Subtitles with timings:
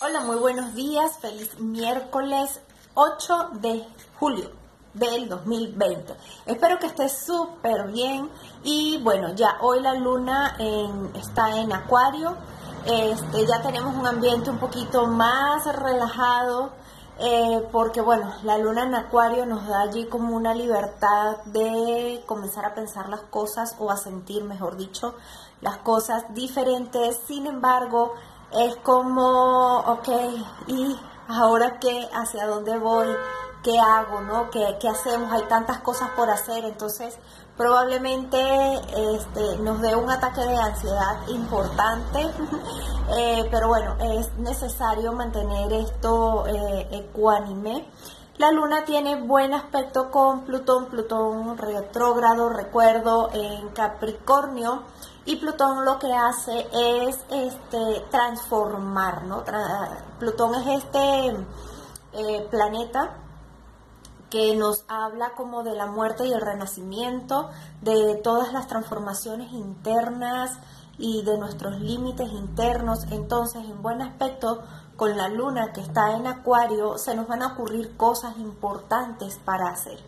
[0.00, 1.18] Hola, muy buenos días.
[1.18, 2.60] Feliz miércoles
[2.94, 3.84] 8 de
[4.20, 4.52] julio
[4.94, 6.14] del 2020.
[6.46, 8.30] Espero que estés súper bien
[8.62, 10.56] y bueno, ya hoy la luna
[11.14, 12.36] está en acuario.
[12.86, 16.70] Este, ya tenemos un ambiente un poquito más relajado
[17.18, 22.64] eh, porque bueno, la luna en acuario nos da allí como una libertad de comenzar
[22.64, 25.16] a pensar las cosas o a sentir, mejor dicho,
[25.60, 27.18] las cosas diferentes.
[27.26, 28.14] Sin embargo,
[28.52, 30.08] es como, ok,
[30.66, 30.98] ¿y
[31.28, 32.08] ahora qué?
[32.12, 33.08] ¿Hacia dónde voy?
[33.62, 34.20] ¿Qué hago?
[34.22, 34.50] ¿no?
[34.50, 35.32] ¿Qué, ¿Qué, hacemos?
[35.32, 37.18] Hay tantas cosas por hacer, entonces
[37.56, 38.38] probablemente
[39.14, 42.30] este, nos dé un ataque de ansiedad importante,
[43.18, 47.88] eh, pero bueno, es necesario mantener esto eh, ecuánime.
[48.38, 54.84] La luna tiene buen aspecto con Plutón, Plutón retrógrado, recuerdo, en Capricornio
[55.28, 59.44] y Plutón lo que hace es este, transformar, ¿no?
[60.18, 61.36] Plutón es este
[62.14, 63.10] eh, planeta
[64.30, 67.50] que nos habla como de la muerte y el renacimiento,
[67.82, 70.56] de todas las transformaciones internas
[70.96, 73.04] y de nuestros límites internos.
[73.10, 74.62] Entonces, en buen aspecto,
[74.96, 79.68] con la luna que está en Acuario, se nos van a ocurrir cosas importantes para
[79.68, 79.98] hacer,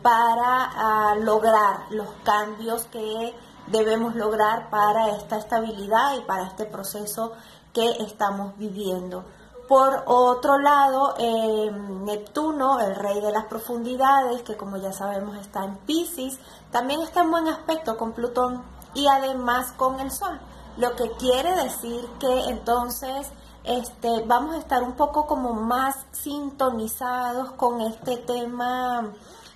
[0.00, 3.34] para ah, lograr los cambios que
[3.70, 7.32] debemos lograr para esta estabilidad y para este proceso
[7.72, 9.24] que estamos viviendo.
[9.68, 15.64] Por otro lado, em, Neptuno, el rey de las profundidades, que como ya sabemos está
[15.64, 16.40] en Pisces,
[16.72, 20.40] también está en buen aspecto con Plutón y además con el Sol,
[20.76, 23.28] lo que quiere decir que entonces
[23.62, 29.12] este, vamos a estar un poco como más sintonizados con este tema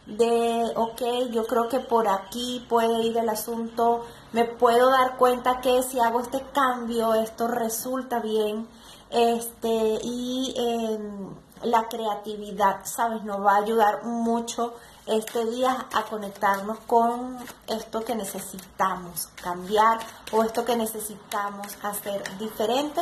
[0.06, 5.60] de, ok, yo creo que por aquí puede ir el asunto, me puedo dar cuenta
[5.60, 8.68] que si hago este cambio, esto resulta bien,
[9.10, 13.24] este, y em, la creatividad, ¿sabes?
[13.24, 14.74] Nos va a ayudar mucho
[15.06, 19.98] este día a conectarnos con esto que necesitamos cambiar
[20.32, 23.00] o esto que necesitamos hacer diferente.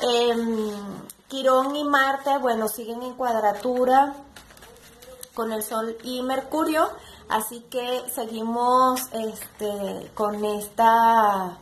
[0.00, 0.72] Eh,
[1.28, 4.14] Quirón y Marte, bueno, siguen en cuadratura
[5.34, 6.88] con el Sol y Mercurio,
[7.28, 11.58] así que seguimos este, con esta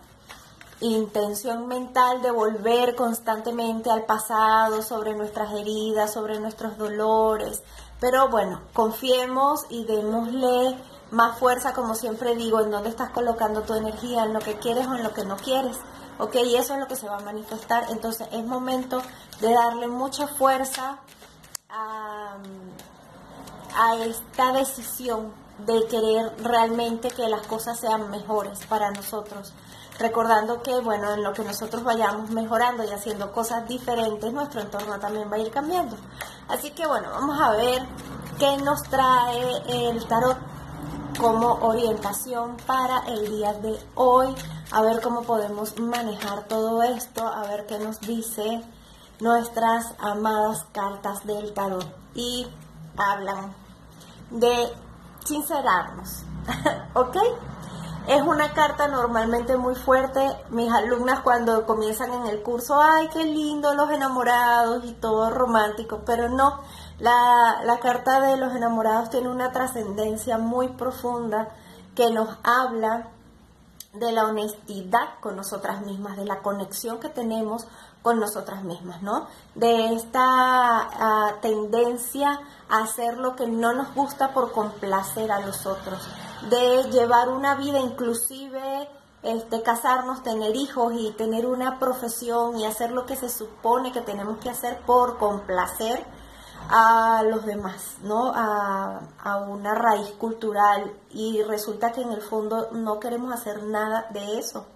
[0.81, 7.63] intención mental de volver constantemente al pasado, sobre nuestras heridas, sobre nuestros dolores.
[8.01, 10.77] Pero bueno, confiemos y démosle
[11.11, 14.87] más fuerza, como siempre digo, en dónde estás colocando tu energía, en lo que quieres
[14.87, 15.77] o en lo que no quieres.
[16.19, 16.35] ¿Ok?
[16.37, 17.87] Y eso es lo que se va a manifestar.
[17.91, 19.03] Entonces es momento
[19.41, 20.99] de darle mucha fuerza
[21.69, 22.37] a
[23.77, 25.33] a esta decisión
[25.67, 29.53] de querer realmente que las cosas sean mejores para nosotros.
[29.99, 34.99] Recordando que, bueno, en lo que nosotros vayamos mejorando y haciendo cosas diferentes, nuestro entorno
[34.99, 35.97] también va a ir cambiando.
[36.49, 37.83] Así que, bueno, vamos a ver
[38.39, 40.39] qué nos trae el tarot
[41.21, 44.35] como orientación para el día de hoy,
[44.71, 48.63] a ver cómo podemos manejar todo esto, a ver qué nos dice
[49.21, 51.87] nuestras amadas cartas del tarot.
[52.15, 52.47] Y
[53.01, 53.55] hablan
[54.31, 54.73] de
[55.25, 56.25] sincerarnos,
[56.95, 57.17] ¿ok?
[58.07, 60.21] Es una carta normalmente muy fuerte.
[60.49, 66.03] Mis alumnas cuando comienzan en el curso, ay, qué lindo los enamorados y todo romántico,
[66.05, 66.61] pero no,
[66.99, 71.51] la, la carta de los enamorados tiene una trascendencia muy profunda
[71.95, 73.09] que nos habla
[73.93, 77.67] de la honestidad con nosotras mismas, de la conexión que tenemos
[78.03, 79.27] con nosotras mismas, ¿no?
[79.55, 85.67] De esta ah, tendencia a hacer lo que no nos gusta por complacer a los
[85.67, 86.01] otros,
[86.49, 88.89] de llevar una vida inclusive,
[89.23, 94.01] este, casarnos, tener hijos y tener una profesión y hacer lo que se supone que
[94.01, 96.07] tenemos que hacer por complacer
[96.73, 98.33] a los demás, ¿no?
[98.33, 104.07] A, a, una raíz cultural y resulta que en el fondo no queremos hacer nada
[104.11, 104.67] de eso.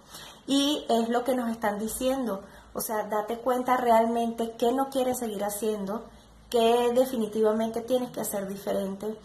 [0.45, 2.43] Y es lo que nos están diciendo.
[2.73, 6.03] O sea, date cuenta realmente qué no quieres seguir haciendo,
[6.49, 9.17] qué definitivamente tienes que hacer diferente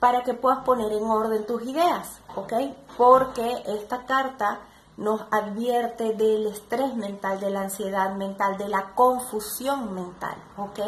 [0.00, 2.52] para que puedas poner en orden tus ideas, ¿ok?
[2.96, 4.60] Porque esta carta
[4.96, 10.78] nos advierte del estrés mental, de la ansiedad mental, de la confusión mental, ¿ok?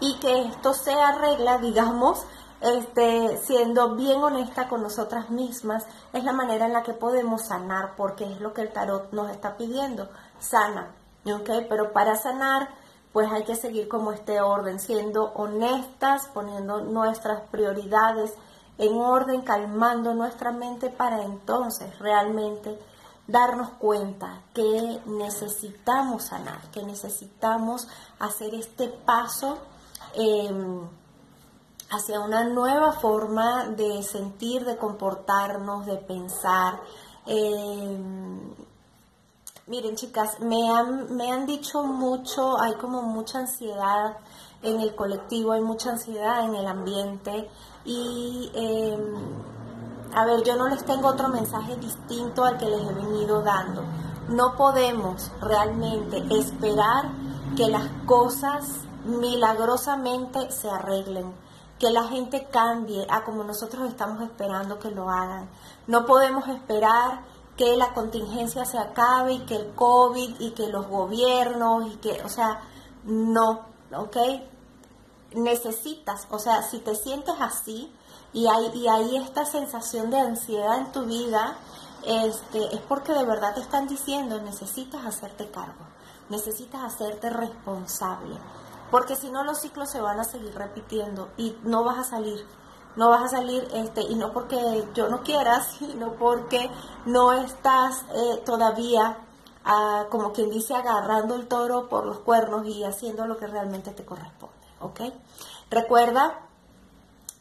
[0.00, 2.24] Y que esto se arregla, digamos,
[2.60, 7.94] este, siendo bien honesta con nosotras mismas, es la manera en la que podemos sanar,
[7.96, 10.08] porque es lo que el tarot nos está pidiendo,
[10.38, 10.94] sana,
[11.24, 11.50] ¿ok?
[11.68, 12.68] Pero para sanar,
[13.12, 18.34] pues hay que seguir como este orden, siendo honestas, poniendo nuestras prioridades
[18.78, 22.78] en orden, calmando nuestra mente para entonces realmente
[23.28, 27.86] darnos cuenta que necesitamos sanar, que necesitamos
[28.18, 29.58] hacer este paso
[30.14, 30.80] em,
[31.90, 36.80] hacia una nueva forma de sentir, de comportarnos, de pensar.
[37.26, 38.54] Em,
[39.66, 44.16] miren chicas, me han, me han dicho mucho, hay como mucha ansiedad
[44.62, 47.48] en el colectivo, hay mucha ansiedad en el ambiente
[47.84, 49.14] y em,
[50.14, 53.82] a ver, yo no les tengo otro mensaje distinto al que les he venido dando.
[54.28, 57.10] No podemos realmente esperar
[57.56, 61.32] que las cosas milagrosamente se arreglen,
[61.78, 65.48] que la gente cambie a como nosotros estamos esperando que lo hagan.
[65.86, 67.22] No podemos esperar
[67.56, 72.22] que la contingencia se acabe y que el COVID y que los gobiernos y que,
[72.22, 72.60] o sea,
[73.04, 74.16] no, ¿ok?
[75.34, 77.92] Necesitas, o sea, si te sientes así,
[78.32, 81.56] y hay, y hay esta sensación de ansiedad en tu vida,
[82.04, 85.86] este, es porque de verdad te están diciendo, necesitas hacerte cargo,
[86.28, 88.36] necesitas hacerte responsable,
[88.90, 92.44] porque si no los ciclos se van a seguir repitiendo y no vas a salir,
[92.96, 96.70] no vas a salir, este, y no porque yo no quiera, sino porque
[97.06, 99.18] no estás eh, todavía,
[99.64, 103.92] ah, como quien dice, agarrando el toro por los cuernos y haciendo lo que realmente
[103.92, 104.56] te corresponde.
[105.70, 106.47] Recuerda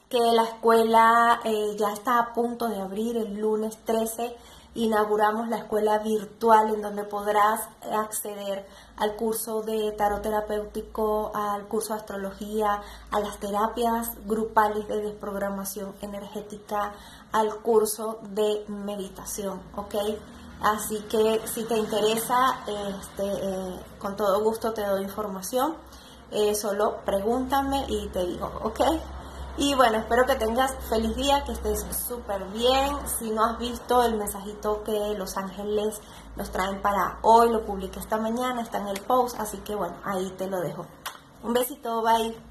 [0.10, 4.36] que la escuela eh, ya está a punto de abrir el lunes 13.
[4.76, 8.66] Inauguramos la escuela virtual en donde podrás acceder
[8.96, 12.82] al curso de tarot terapéutico, al curso de astrología,
[13.12, 16.94] a las terapias grupales de desprogramación energética,
[17.32, 19.96] al curso de meditación, ¿ok?
[20.62, 25.76] Así que si te interesa, este, eh, con todo gusto te doy información.
[26.32, 28.82] Eh, solo pregúntame y te digo, ¿ok?
[29.58, 32.96] Y bueno, espero que tengas feliz día, que estés súper bien.
[33.20, 36.00] Si no has visto el mensajito que Los Ángeles
[36.36, 39.96] nos traen para hoy, lo publiqué esta mañana, está en el post, así que bueno,
[40.04, 40.86] ahí te lo dejo.
[41.42, 42.47] Un besito, bye.